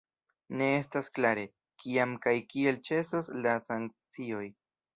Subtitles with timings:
[0.61, 1.43] Ne estas klare,
[1.85, 4.45] kiam kaj kiel ĉesos la sankcioj.